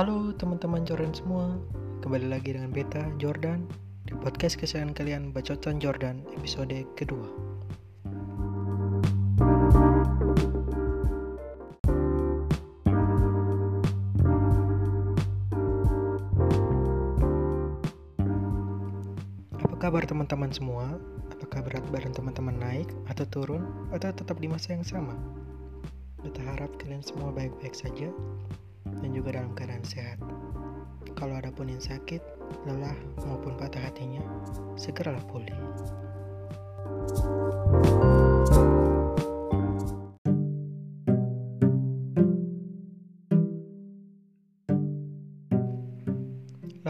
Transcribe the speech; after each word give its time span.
Halo 0.00 0.32
teman-teman 0.32 0.80
Jordan 0.88 1.12
semua, 1.12 1.60
kembali 2.00 2.32
lagi 2.32 2.56
dengan 2.56 2.72
Beta 2.72 3.04
Jordan 3.20 3.68
di 4.08 4.16
podcast 4.16 4.56
kesayangan 4.56 4.96
kalian 4.96 5.28
Bacotan 5.28 5.76
Jordan 5.76 6.24
episode 6.32 6.72
kedua. 6.96 7.28
Apa 19.60 19.76
kabar 19.76 20.08
teman-teman 20.08 20.48
semua? 20.48 20.96
Apakah 21.28 21.60
berat 21.60 21.84
badan 21.92 22.16
teman-teman 22.16 22.56
naik 22.56 22.88
atau 23.12 23.28
turun 23.28 23.68
atau 23.92 24.16
tetap 24.16 24.40
di 24.40 24.48
masa 24.48 24.72
yang 24.72 24.80
sama? 24.80 25.12
Beta 26.24 26.40
harap 26.56 26.72
kalian 26.80 27.04
semua 27.04 27.28
baik-baik 27.36 27.76
saja 27.76 28.08
dan 28.98 29.10
juga 29.14 29.38
dalam 29.38 29.54
keadaan 29.54 29.86
sehat. 29.86 30.18
Kalau 31.14 31.38
ada 31.38 31.54
pun 31.54 31.70
yang 31.70 31.82
sakit, 31.82 32.18
lelah 32.66 32.96
maupun 33.22 33.54
patah 33.54 33.86
hatinya, 33.86 34.24
segeralah 34.74 35.22
pulih. 35.30 35.54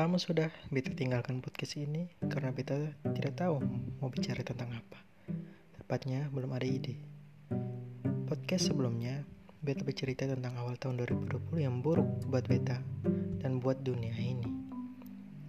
Lama 0.01 0.17
sudah 0.17 0.49
Beta 0.73 0.97
tinggalkan 0.97 1.45
podcast 1.45 1.77
ini 1.77 2.09
karena 2.33 2.57
Beta 2.57 2.79
tidak 3.13 3.37
tahu 3.37 3.61
mau 4.01 4.09
bicara 4.09 4.41
tentang 4.41 4.73
apa. 4.73 4.97
Tepatnya 5.77 6.31
belum 6.33 6.57
ada 6.57 6.65
ide. 6.65 6.97
Podcast 8.25 8.73
sebelumnya 8.73 9.29
Beta 9.61 9.85
bercerita 9.85 10.25
tentang 10.25 10.57
awal 10.57 10.81
tahun 10.81 11.05
2020 11.05 11.61
yang 11.61 11.85
buruk 11.85 12.09
buat 12.33 12.49
beta 12.49 12.81
dan 13.45 13.61
buat 13.61 13.85
dunia 13.85 14.17
ini. 14.17 14.49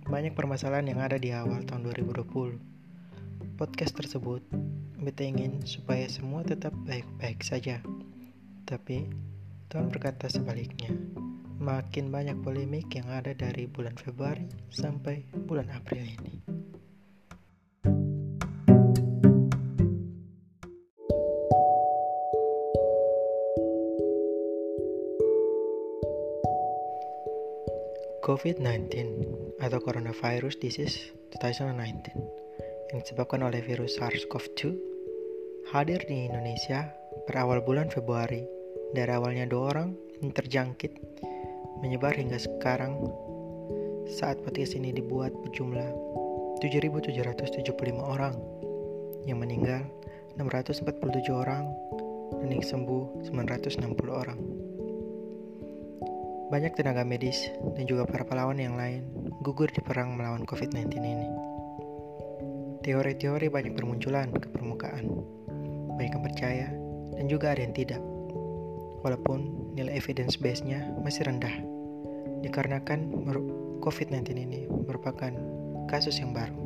Banyak 0.03 0.35
permasalahan 0.35 0.91
yang 0.91 0.99
ada 0.99 1.15
di 1.15 1.31
awal 1.31 1.63
tahun 1.63 1.87
2020. 1.95 3.55
Podcast 3.55 3.95
tersebut, 3.95 4.43
beta 4.99 5.23
ingin 5.23 5.63
supaya 5.63 6.11
semua 6.11 6.43
tetap 6.43 6.75
baik-baik 6.83 7.39
saja. 7.39 7.79
Tapi, 8.67 9.07
Tuhan 9.71 9.87
berkata 9.87 10.27
sebaliknya. 10.27 10.91
Makin 11.63 12.11
banyak 12.11 12.35
polemik 12.43 12.91
yang 12.91 13.07
ada 13.07 13.31
dari 13.31 13.63
bulan 13.63 13.95
Februari 13.95 14.43
sampai 14.75 15.23
bulan 15.47 15.71
April 15.71 16.03
ini. 16.03 16.40
COVID-19 28.31 28.95
atau 29.59 29.83
Coronavirus 29.83 30.55
Disease 30.63 31.11
2019 31.35 32.95
yang 32.95 32.99
disebabkan 33.03 33.43
oleh 33.43 33.59
virus 33.59 33.99
SARS-CoV-2 33.99 34.71
hadir 35.75 35.99
di 36.07 36.31
Indonesia 36.31 36.95
berawal 37.27 37.59
bulan 37.59 37.91
Februari 37.91 38.47
dari 38.95 39.11
awalnya 39.11 39.43
dua 39.51 39.75
orang 39.75 39.99
yang 40.23 40.31
terjangkit 40.31 40.95
menyebar 41.83 42.15
hingga 42.15 42.39
sekarang 42.39 43.03
saat 44.07 44.39
podcast 44.47 44.79
ini 44.79 44.95
dibuat 44.95 45.35
berjumlah 45.43 45.91
7.775 46.63 47.67
orang 47.99 48.39
yang 49.27 49.43
meninggal 49.43 49.83
647 50.39 51.35
orang 51.35 51.67
dan 52.39 52.47
yang 52.47 52.63
sembuh 52.63 53.27
960 53.27 53.91
orang. 54.07 54.60
Banyak 56.51 56.75
tenaga 56.75 57.07
medis 57.07 57.47
dan 57.79 57.87
juga 57.87 58.03
para 58.03 58.27
pahlawan 58.27 58.59
yang 58.59 58.75
lain 58.75 59.07
gugur 59.39 59.71
di 59.71 59.79
perang 59.79 60.19
melawan 60.19 60.43
COVID-19 60.43 60.99
ini. 60.99 61.27
Teori-teori 62.83 63.47
banyak 63.47 63.71
bermunculan 63.71 64.35
ke 64.35 64.51
permukaan. 64.51 65.07
Banyak 65.95 66.11
yang 66.11 66.25
percaya 66.27 66.67
dan 67.15 67.31
juga 67.31 67.55
ada 67.55 67.63
yang 67.63 67.71
tidak. 67.71 68.03
Walaupun 68.99 69.71
nilai 69.79 69.95
evidence 69.95 70.35
base-nya 70.35 70.91
masih 70.99 71.23
rendah. 71.23 71.55
Dikarenakan 72.43 73.15
COVID-19 73.79 74.35
ini 74.35 74.67
merupakan 74.67 75.31
kasus 75.87 76.19
yang 76.19 76.35
baru. 76.35 76.59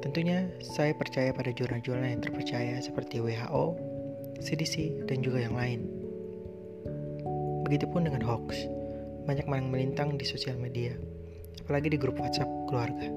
Tentunya 0.00 0.48
saya 0.64 0.96
percaya 0.96 1.36
pada 1.36 1.52
jurnal-jurnal 1.52 2.16
yang 2.16 2.24
terpercaya 2.24 2.80
seperti 2.80 3.20
WHO, 3.20 3.76
CDC, 4.40 5.04
dan 5.04 5.20
juga 5.20 5.44
yang 5.44 5.52
lain 5.52 5.95
Begitupun 7.66 8.06
dengan 8.06 8.22
hoax. 8.22 8.70
Banyak 9.26 9.50
yang 9.50 9.74
melintang 9.74 10.14
di 10.14 10.22
sosial 10.22 10.54
media, 10.54 10.94
apalagi 11.66 11.90
di 11.90 11.98
grup 11.98 12.22
WhatsApp 12.22 12.46
keluarga. 12.70 13.10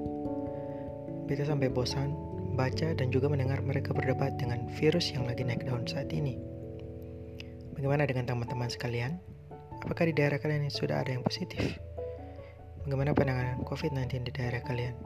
Beta 1.29 1.45
sampai 1.45 1.69
bosan 1.69 2.17
baca 2.57 2.97
dan 2.97 3.13
juga 3.13 3.29
mendengar 3.29 3.61
mereka 3.61 3.93
berdebat 3.93 4.41
dengan 4.41 4.65
virus 4.73 5.13
yang 5.13 5.29
lagi 5.29 5.45
naik 5.45 5.69
daun 5.69 5.85
saat 5.85 6.09
ini. 6.09 6.33
Bagaimana 7.77 8.09
dengan 8.09 8.25
teman-teman 8.25 8.73
sekalian? 8.73 9.21
Apakah 9.85 10.09
di 10.09 10.17
daerah 10.17 10.41
kalian 10.41 10.65
sudah 10.73 11.05
ada 11.05 11.13
yang 11.13 11.21
positif? 11.21 11.77
Bagaimana 12.89 13.13
penanganan 13.13 13.61
COVID-19 13.69 14.27
di 14.27 14.31
daerah 14.33 14.65
kalian? 14.65 14.97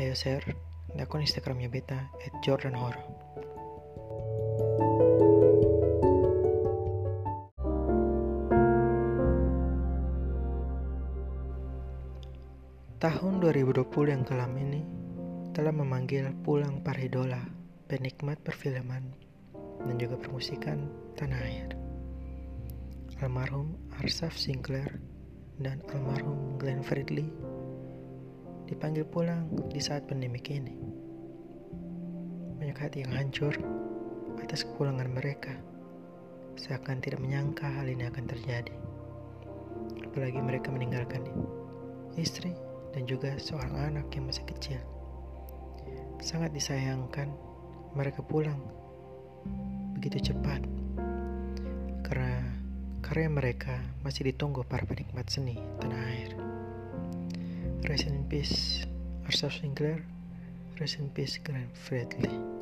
Ayo 0.00 0.16
share 0.16 0.56
di 0.88 1.04
akun 1.04 1.20
Instagramnya 1.20 1.68
Beta 1.68 2.00
at 2.00 2.32
Jordan 2.40 2.72
Horror. 2.72 3.04
Tahun 12.98 13.38
2020 13.38 14.10
yang 14.10 14.26
kelam 14.26 14.58
ini 14.58 14.82
telah 15.54 15.70
memanggil 15.70 16.34
pulang 16.42 16.82
para 16.82 16.98
idola, 16.98 17.38
penikmat 17.86 18.42
perfilman, 18.42 19.14
dan 19.86 19.94
juga 20.02 20.18
permusikan 20.18 20.90
tanah 21.14 21.38
air. 21.46 21.70
Almarhum 23.22 23.78
Arsaf 24.02 24.34
Sinclair 24.34 24.98
dan 25.62 25.78
almarhum 25.94 26.58
Glenn 26.58 26.82
Fredly 26.82 27.30
dipanggil 28.66 29.06
pulang 29.06 29.46
di 29.70 29.78
saat 29.78 30.02
pandemi 30.10 30.42
ini. 30.50 30.74
Banyak 32.58 32.78
hati 32.82 33.06
yang 33.06 33.14
hancur 33.14 33.54
atas 34.42 34.66
kepulangan 34.66 35.06
mereka, 35.06 35.54
seakan 36.58 36.98
tidak 36.98 37.22
menyangka 37.22 37.70
hal 37.78 37.86
ini 37.86 38.10
akan 38.10 38.26
terjadi. 38.26 38.74
Apalagi 40.02 40.42
mereka 40.42 40.74
meninggalkan 40.74 41.22
istri, 42.18 42.58
dan 42.98 43.06
juga 43.06 43.30
seorang 43.38 43.94
anak 43.94 44.10
yang 44.10 44.26
masih 44.26 44.42
kecil. 44.50 44.82
Sangat 46.18 46.50
disayangkan 46.50 47.30
mereka 47.94 48.26
pulang 48.26 48.58
begitu 49.94 50.34
cepat 50.34 50.66
karena 52.02 52.42
karya 52.98 53.30
mereka 53.30 53.78
masih 54.02 54.26
ditunggu 54.26 54.66
para 54.66 54.82
penikmat 54.82 55.30
seni 55.30 55.62
tanah 55.78 56.02
air. 56.10 56.34
Rest 57.86 58.10
in 58.10 58.26
peace, 58.26 58.82
Arsaf 59.30 59.54
Sinclair. 59.54 60.02
Rest 60.82 60.98
in 60.98 61.06
peace, 61.14 61.38
Glenn 61.38 61.70
Fredly. 61.78 62.57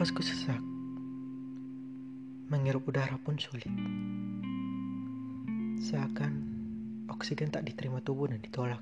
Nafasku 0.00 0.24
sesak. 0.24 0.56
Menghirup 2.48 2.88
udara 2.88 3.20
pun 3.20 3.36
sulit. 3.36 3.68
Seakan 5.76 6.32
oksigen 7.12 7.52
tak 7.52 7.68
diterima 7.68 8.00
tubuh 8.00 8.24
dan 8.24 8.40
ditolak. 8.40 8.80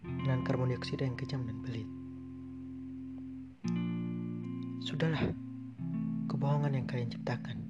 Dengan 0.00 0.40
karbon 0.48 0.72
dioksida 0.72 1.04
yang 1.04 1.12
kejam 1.20 1.44
dan 1.44 1.60
pelit. 1.60 1.84
Sudahlah, 4.80 5.28
kebohongan 6.32 6.72
yang 6.72 6.88
kalian 6.88 7.12
ciptakan. 7.12 7.60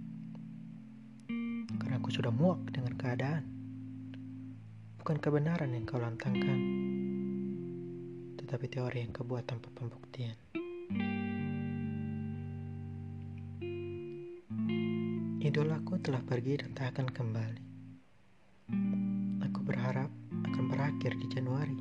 Karena 1.74 1.98
aku 1.98 2.14
sudah 2.14 2.30
muak 2.30 2.70
dengan 2.70 2.94
keadaan. 2.94 3.42
Bukan 5.02 5.18
kebenaran 5.18 5.74
yang 5.74 5.82
kau 5.82 5.98
lantangkan, 5.98 6.58
tetapi 8.38 8.70
teori 8.70 9.02
yang 9.02 9.10
kau 9.10 9.26
buat 9.26 9.42
tanpa 9.42 9.74
pembuktian. 9.74 10.38
Idolaku 15.46 16.02
telah 16.02 16.18
pergi 16.26 16.58
dan 16.58 16.74
tak 16.74 16.98
akan 16.98 17.06
kembali. 17.06 17.64
Aku 19.46 19.62
berharap 19.62 20.10
akan 20.42 20.64
berakhir 20.66 21.14
di 21.14 21.26
Januari. 21.30 21.78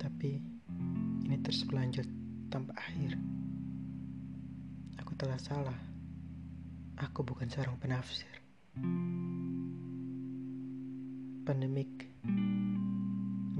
Tapi 0.00 0.32
ini 1.28 1.36
terus 1.44 1.60
berlanjut 1.68 2.08
tanpa 2.48 2.72
akhir. 2.80 3.20
Aku 5.04 5.12
telah 5.20 5.36
salah. 5.36 5.76
Aku 7.04 7.20
bukan 7.20 7.52
seorang 7.52 7.76
penafsir. 7.76 8.32
Pandemik 11.44 11.92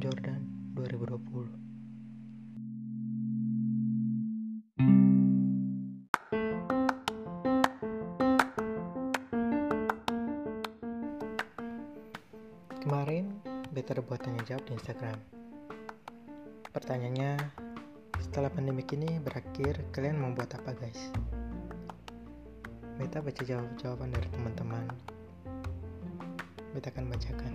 Jordan 0.00 0.72
2020 0.80 1.63
Kemarin 12.84 13.40
beta 13.72 13.96
buat 13.96 14.20
tanya 14.20 14.44
jawab 14.44 14.68
di 14.68 14.76
Instagram. 14.76 15.16
Pertanyaannya 16.68 17.40
Setelah 18.20 18.52
pandemik 18.52 18.92
ini 18.92 19.16
berakhir 19.24 19.88
Kalian 19.88 20.20
mau 20.20 20.36
buat 20.36 20.52
apa 20.52 20.76
guys? 20.76 21.08
Beta 23.00 23.24
baca 23.24 23.40
jawab-jawaban 23.40 24.12
dari 24.12 24.28
teman-teman. 24.28 24.84
Beta 26.76 26.92
akan 26.92 27.08
bacakan. 27.08 27.54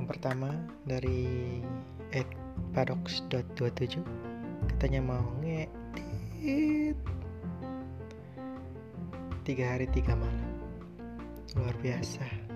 Yang 0.00 0.06
pertama 0.08 0.56
dari 0.88 1.60
Ed 2.16 2.32
paradox.27 2.72 4.00
Katanya 4.72 5.04
mau 5.04 5.36
ngedit. 5.44 6.96
Tiga 9.44 9.76
hari 9.76 9.84
tiga 9.92 10.16
malam. 10.16 10.64
Luar 11.60 11.76
biasa 11.84 12.55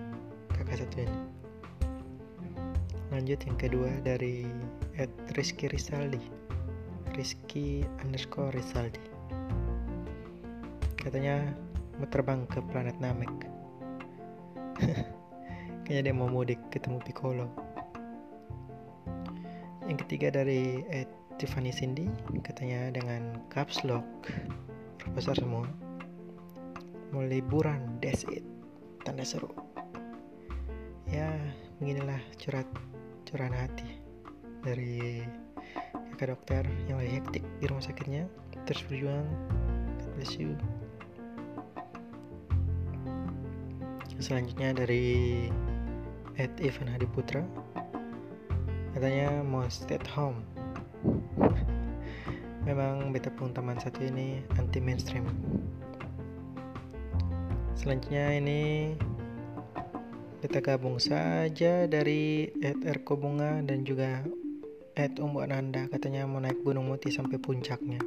kakak 0.61 0.85
satu 0.85 1.09
ini 1.09 1.41
lanjut 3.11 3.43
yang 3.43 3.59
kedua 3.59 3.91
dari 4.07 4.47
Ed 4.95 5.11
Rizky 5.35 5.67
Rizaldi. 5.67 6.23
Rizky 7.19 7.83
underscore 8.07 8.55
Rizaldi. 8.55 9.03
Katanya 10.95 11.43
mau 11.99 12.07
terbang 12.07 12.47
ke 12.47 12.63
planet 12.71 12.95
Namek. 13.03 13.35
Kayaknya 15.85 16.03
dia 16.07 16.15
mau 16.15 16.31
mudik 16.31 16.63
ketemu 16.71 17.03
Piccolo. 17.03 17.51
Yang 19.91 20.07
ketiga 20.07 20.31
dari 20.31 20.87
Ed 20.87 21.11
Tiffany 21.43 21.75
Cindy 21.75 22.07
katanya 22.47 22.95
dengan 22.95 23.43
caps 23.51 23.83
lock 23.83 24.07
profesor 25.03 25.35
semua. 25.35 25.67
Mau 27.11 27.27
liburan 27.27 27.99
that's 27.99 28.23
it. 28.31 28.47
Tanda 29.03 29.27
seru 29.27 29.60
ya 31.11 31.27
beginilah 31.83 32.23
curhat 32.39 32.67
curahan 33.27 33.55
hati 33.55 33.99
dari 34.63 35.27
kakak 36.15 36.37
dokter 36.37 36.63
yang 36.87 37.03
lagi 37.03 37.19
hektik 37.19 37.45
di 37.59 37.65
rumah 37.67 37.83
sakitnya. 37.83 38.25
Terus 38.69 38.87
berjuang 38.87 39.27
God 39.99 40.11
bless 40.15 40.39
you. 40.39 40.55
Selanjutnya 44.21 44.77
dari 44.77 45.49
Ed 46.37 46.53
Ivan 46.61 46.93
Hadi 46.93 47.09
Putra. 47.09 47.43
Katanya 48.95 49.41
mau 49.43 49.65
stay 49.67 49.97
at 49.97 50.07
home. 50.07 50.45
Memang 52.69 53.11
beta 53.17 53.33
pun 53.33 53.57
teman 53.57 53.81
satu 53.81 54.05
ini 54.05 54.45
anti 54.61 54.79
mainstream. 54.79 55.25
Selanjutnya 57.73 58.37
ini 58.37 58.93
kita 60.41 60.65
gabung 60.65 60.97
saja 60.97 61.85
dari 61.85 62.49
Ed 62.65 62.81
Erko 62.89 63.13
Bunga 63.21 63.61
dan 63.61 63.85
juga 63.85 64.25
Ed 64.97 65.21
Umbu 65.21 65.45
Ananda 65.45 65.85
katanya 65.93 66.25
mau 66.25 66.41
naik 66.41 66.65
Gunung 66.65 66.89
Muti 66.89 67.13
sampai 67.13 67.37
puncaknya. 67.37 68.01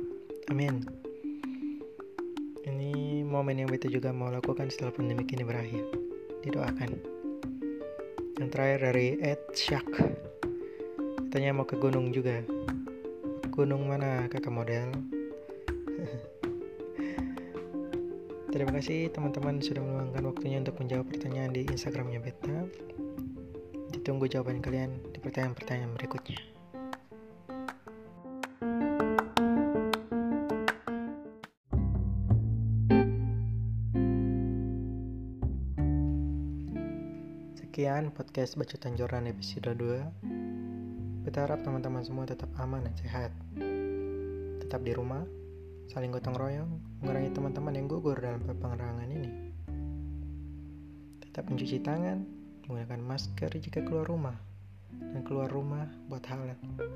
Amin. 0.50 0.82
Ini 2.66 3.22
momen 3.22 3.62
yang 3.62 3.70
beta 3.70 3.86
juga 3.86 4.10
mau 4.10 4.34
lakukan 4.34 4.74
setelah 4.74 4.98
pandemi 4.98 5.30
ini 5.30 5.46
berakhir. 5.46 5.86
Didoakan. 6.42 6.92
Yang 8.42 8.50
terakhir 8.50 8.80
dari 8.82 9.08
Ed 9.22 9.42
Syak. 9.54 9.86
Katanya 11.30 11.54
mau 11.54 11.70
ke 11.70 11.78
gunung 11.78 12.10
juga. 12.10 12.42
Gunung 13.54 13.86
mana 13.86 14.26
kakak 14.26 14.50
model? 14.50 14.90
Terima 18.54 18.70
kasih 18.70 19.10
teman-teman 19.10 19.58
sudah 19.66 19.82
meluangkan 19.82 20.30
waktunya 20.30 20.62
untuk 20.62 20.78
menjawab 20.78 21.10
pertanyaan 21.10 21.58
di 21.58 21.66
Instagramnya 21.66 22.22
Beta. 22.22 22.70
Ditunggu 23.90 24.30
jawaban 24.30 24.62
kalian 24.62 24.94
di 25.10 25.18
pertanyaan-pertanyaan 25.18 25.98
berikutnya. 25.98 26.38
Sekian 37.58 38.14
podcast 38.14 38.54
Bacotan 38.54 38.94
Joran 38.94 39.34
episode 39.34 39.74
2. 39.74 41.26
Beta 41.26 41.50
harap 41.50 41.66
teman-teman 41.66 42.06
semua 42.06 42.30
tetap 42.30 42.54
aman 42.62 42.86
dan 42.86 42.94
sehat. 43.02 43.34
Tetap 44.62 44.86
di 44.86 44.94
rumah, 44.94 45.26
saling 45.92 46.14
gotong 46.14 46.38
royong, 46.38 46.72
mengurangi 47.02 47.34
teman-teman 47.34 47.74
yang 47.76 47.88
gugur 47.90 48.16
dalam 48.16 48.40
peperangan 48.44 49.10
ini. 49.10 49.32
Tetap 51.24 51.50
mencuci 51.50 51.82
tangan, 51.82 52.24
menggunakan 52.68 53.02
masker 53.04 53.52
jika 53.60 53.84
keluar 53.84 54.08
rumah, 54.08 54.38
dan 54.94 55.22
keluar 55.26 55.50
rumah 55.50 55.90
buat 56.08 56.24
hal 56.30 56.46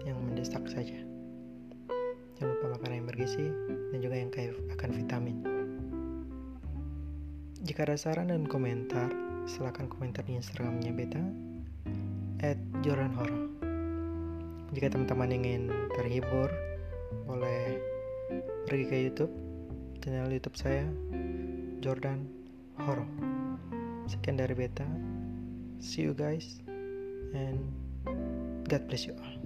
yang 0.06 0.18
mendesak 0.22 0.64
saja. 0.70 1.02
Jangan 2.38 2.54
lupa 2.54 2.78
makan 2.78 2.92
yang 2.94 3.08
bergizi 3.10 3.50
dan 3.90 4.00
juga 4.00 4.16
yang 4.16 4.30
kaya 4.30 4.54
akan 4.78 4.90
vitamin. 4.94 5.38
Jika 7.66 7.90
ada 7.90 7.98
saran 7.98 8.30
dan 8.30 8.46
komentar, 8.46 9.10
silakan 9.50 9.90
komentar 9.90 10.22
di 10.30 10.38
Instagramnya 10.38 10.94
Beta 10.94 11.24
at. 12.46 12.62
Jika 14.78 14.94
teman-teman 14.94 15.34
ingin 15.34 15.74
terhibur, 15.98 16.54
pergi 18.68 18.84
ke 18.84 18.98
YouTube, 19.00 19.32
channel 20.04 20.28
YouTube 20.28 20.60
saya 20.60 20.84
Jordan 21.80 22.28
Horo. 22.84 23.08
Sekian 24.12 24.36
dari 24.36 24.52
Beta. 24.52 24.84
See 25.80 26.04
you 26.04 26.12
guys 26.12 26.60
and 27.32 27.64
God 28.68 28.84
bless 28.92 29.08
you 29.08 29.16
all. 29.16 29.40